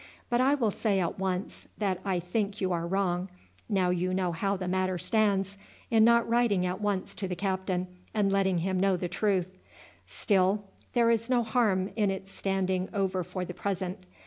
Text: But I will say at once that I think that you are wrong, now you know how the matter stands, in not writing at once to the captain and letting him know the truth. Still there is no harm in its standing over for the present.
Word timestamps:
But 0.31 0.41
I 0.41 0.55
will 0.55 0.71
say 0.71 0.99
at 0.99 1.19
once 1.19 1.67
that 1.77 1.99
I 2.03 2.19
think 2.19 2.53
that 2.53 2.61
you 2.61 2.71
are 2.71 2.87
wrong, 2.87 3.29
now 3.69 3.91
you 3.91 4.15
know 4.15 4.31
how 4.31 4.57
the 4.57 4.67
matter 4.67 4.97
stands, 4.97 5.59
in 5.91 6.03
not 6.03 6.27
writing 6.27 6.65
at 6.65 6.81
once 6.81 7.13
to 7.13 7.27
the 7.27 7.35
captain 7.35 7.85
and 8.11 8.31
letting 8.31 8.57
him 8.57 8.79
know 8.79 8.97
the 8.97 9.07
truth. 9.07 9.59
Still 10.07 10.63
there 10.93 11.11
is 11.11 11.29
no 11.29 11.43
harm 11.43 11.91
in 11.95 12.09
its 12.09 12.31
standing 12.31 12.89
over 12.95 13.23
for 13.23 13.45
the 13.45 13.53
present. 13.53 13.99